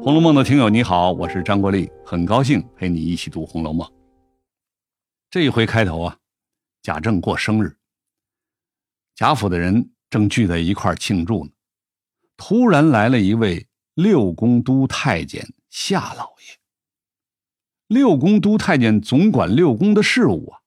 [0.02, 3.86] 《红楼梦》的听友你好，我是张国立，很高兴陪你一起读《红楼梦》。
[5.30, 6.16] 这一回开头啊，
[6.80, 7.76] 贾政过生日，
[9.14, 11.50] 贾府的人正聚在一块庆祝呢，
[12.38, 16.58] 突然来了一位六宫都太监夏老爷。
[17.86, 20.60] 六宫都太监总管六宫的事务啊，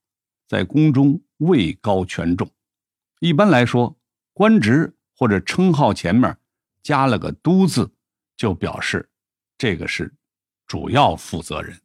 [0.46, 2.48] 在宫中位高权重，
[3.18, 3.96] 一般来说，
[4.32, 6.38] 官职或者称号前面
[6.84, 7.90] 加了个“都”字，
[8.36, 9.10] 就表示。
[9.56, 10.14] 这个是
[10.66, 11.80] 主要负责人，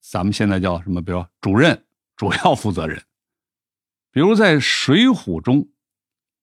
[0.00, 1.00] 咱们现在叫什么？
[1.02, 3.02] 比如主任、主要负责人。
[4.10, 5.68] 比如在《水浒》中，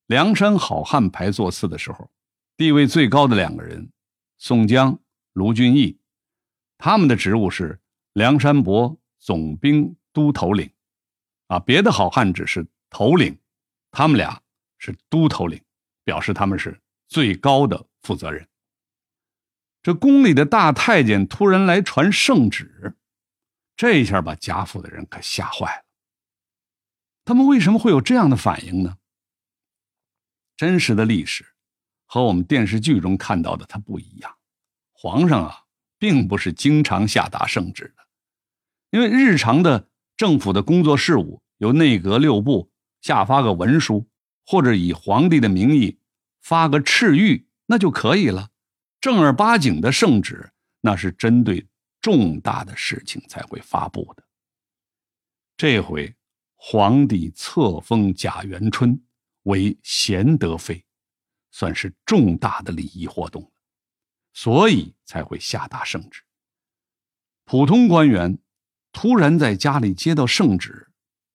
[0.05, 2.09] 梁山好汉排座次的时候，
[2.55, 3.91] 地位最高的两个人，
[4.37, 4.99] 宋江、
[5.33, 5.99] 卢俊义，
[6.77, 7.79] 他们的职务是
[8.13, 10.71] 梁山伯总兵都头领，
[11.47, 13.37] 啊，别的好汉只是头领，
[13.91, 14.41] 他们俩
[14.77, 15.61] 是都头领，
[16.03, 18.47] 表示他们是最高的负责人。
[19.85, 22.97] 这宫里的大太监突然来传圣旨，
[23.77, 25.83] 这一下把贾府的人可吓坏了。
[27.23, 28.97] 他们为什么会有这样的反应呢？
[30.57, 31.45] 真实的历史
[32.07, 34.35] 和我们电视剧中看到的它不一样。
[34.91, 35.65] 皇上啊，
[35.99, 38.07] 并不是经常下达圣旨的，
[38.89, 44.09] 因为日常的政府的工作事务由内阁六部下发个文书，
[44.47, 45.99] 或者以皇帝的名义
[46.41, 48.49] 发个敕谕，那就可以了。
[49.05, 51.63] 正儿八经的圣旨，那是针对
[52.01, 54.23] 重大的事情才会发布的。
[55.55, 56.11] 这回
[56.55, 58.99] 皇帝册封贾元春
[59.43, 60.83] 为贤德妃，
[61.51, 63.51] 算是重大的礼仪活动，
[64.33, 66.23] 所以才会下达圣旨。
[67.43, 68.39] 普通官员
[68.91, 70.89] 突然在家里接到圣旨，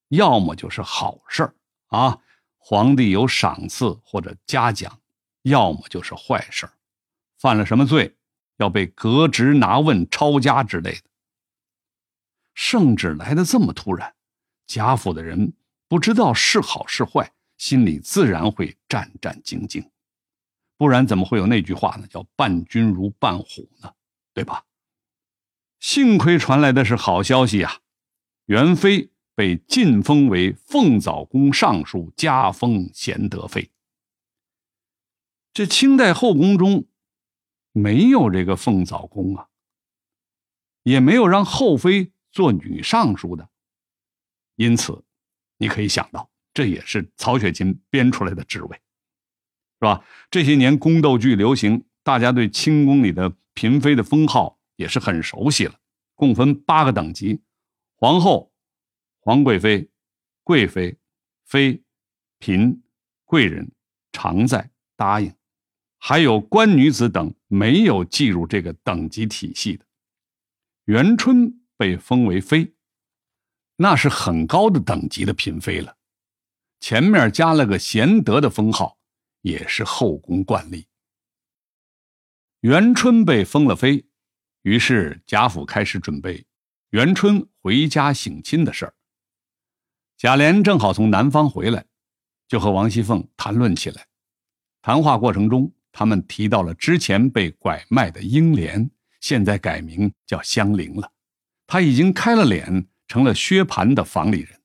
[0.09, 1.55] 要么就是好事儿
[1.87, 2.21] 啊，
[2.59, 4.91] 皇帝有赏赐或者嘉奖；
[5.43, 6.73] 要么就是坏事儿。
[7.41, 8.19] 犯了什么罪，
[8.59, 11.05] 要被革职、拿问、抄家之类的。
[12.53, 14.15] 圣旨来的这么突然，
[14.67, 15.55] 贾府的人
[15.89, 19.89] 不知道是好是坏，心里自然会战战兢兢。
[20.77, 22.07] 不然怎么会有那句话呢？
[22.09, 23.95] 叫“伴君如伴虎”呢？
[24.35, 24.67] 对吧？
[25.79, 27.81] 幸亏传来的是好消息啊！
[28.45, 33.71] 元妃被晋封为凤藻宫尚书，加封贤德妃。
[35.55, 36.85] 这清代后宫中。
[37.73, 39.49] 没有这个凤藻宫啊，
[40.83, 43.49] 也没有让后妃做女尚书的，
[44.57, 45.05] 因此
[45.59, 50.05] 你可以想到，这也是曹雪芹编出来的职位，是吧？
[50.31, 55.75] 这些年宫斗剧流行，大家对清宫里的嫔妃的封号也是很熟悉了，
[56.15, 57.41] 共分八个等级：
[57.95, 58.53] 皇后、
[59.21, 59.89] 皇贵妃、
[60.43, 60.99] 贵妃、
[61.45, 61.83] 妃、
[62.39, 62.83] 嫔、
[63.25, 63.71] 贵人、
[64.13, 65.33] 常在、答应。
[66.03, 69.85] 还有官女子等没有计入这个等级体系的，
[70.87, 72.75] 元春被封为妃，
[73.77, 75.99] 那是很高的等级的嫔妃了。
[76.81, 78.99] 前面加了个贤德的封号，
[79.43, 80.89] 也是后宫惯例。
[82.61, 84.07] 元春被封了妃，
[84.63, 86.47] 于是贾府开始准备
[86.91, 88.95] 元春回家省亲的事儿。
[90.17, 91.85] 贾琏正好从南方回来，
[92.49, 94.07] 就和王熙凤谈论起来。
[94.81, 95.71] 谈话过程中。
[95.93, 98.91] 他们提到了之前被拐卖的英莲，
[99.21, 101.13] 现在改名叫香菱了。
[101.67, 104.61] 他已经开了脸，成了薛蟠的房里人。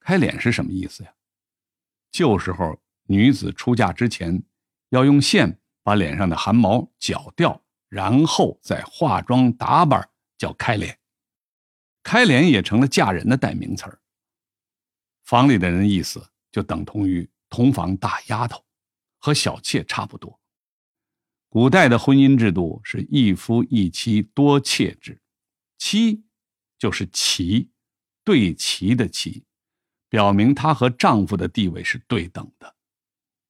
[0.00, 1.12] 开脸是什么意思呀？
[2.10, 4.42] 旧时候女子出嫁之前，
[4.90, 10.98] 要用线把脸上的汗毛绞掉，然后再化妆打扮，叫开脸。
[12.02, 14.00] 开脸也成了嫁人的代名词儿。
[15.22, 18.62] 房里的人意思就等同于同房大丫头。
[19.22, 20.40] 和小妾差不多。
[21.48, 25.22] 古代的婚姻制度是一夫一妻多妾制，
[25.78, 26.24] 妻
[26.76, 27.70] 就是齐，
[28.24, 29.44] 对齐的齐，
[30.08, 32.74] 表明她和丈夫的地位是对等的。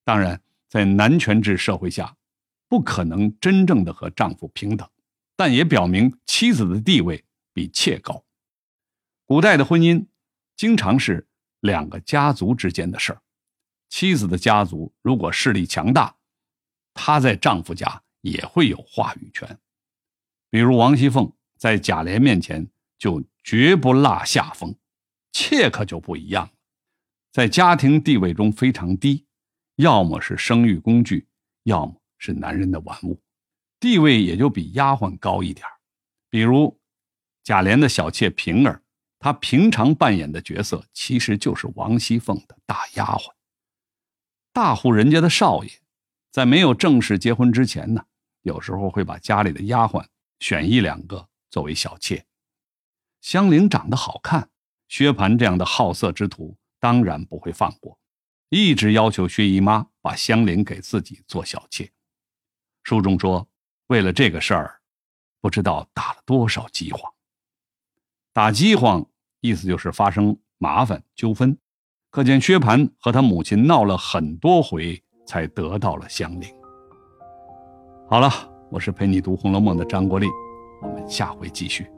[0.05, 2.15] 当然，在男权制社会下，
[2.69, 4.87] 不可能真正的和丈夫平等，
[5.37, 7.25] 但也表明妻子的地位
[7.55, 8.23] 比妾高。
[9.25, 10.05] 古代的婚姻
[10.55, 11.27] 经常是
[11.61, 13.22] 两个家族之间的事儿。
[13.93, 16.17] 妻子的家族如果势力强大，
[16.95, 19.59] 她在丈夫家也会有话语权。
[20.49, 22.67] 比如王熙凤在贾琏面前
[22.99, 24.75] 就绝不落下风，
[25.31, 26.53] 妾可就不一样了，
[27.33, 29.27] 在家庭地位中非常低，
[29.77, 31.29] 要么是生育工具，
[31.65, 33.21] 要么是男人的玩物，
[33.79, 35.67] 地位也就比丫鬟高一点
[36.31, 36.81] 比如
[37.45, 38.83] 贾琏的小妾平儿，
[39.19, 43.31] 她平常扮演的角色其实就是王熙凤的大丫鬟。
[44.53, 45.79] 大户人家的少爷，
[46.31, 48.05] 在没有正式结婚之前呢，
[48.43, 50.05] 有时候会把家里的丫鬟
[50.41, 52.27] 选一两个作为小妾。
[53.23, 54.51] 香菱长得好看，
[54.89, 57.99] 薛蟠这样的好色之徒当然不会放过，
[58.51, 61.91] 一直要求薛姨妈把香菱给自己做小妾。
[62.83, 63.49] 书中说，
[63.87, 64.83] 为了这个事儿，
[65.41, 67.15] 不知道打了多少饥荒。
[68.35, 69.09] 打饥荒
[69.41, 71.57] 意思就是发生麻烦纠纷，
[72.13, 76.47] 可见薛蟠和他母亲闹了很多回，才得到了香菱。
[78.07, 78.29] 好了，
[78.71, 80.27] 我是陪你读《红楼梦》的张国立，
[80.83, 81.91] 我们下回继续。